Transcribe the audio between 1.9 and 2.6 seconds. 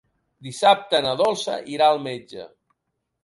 al metge.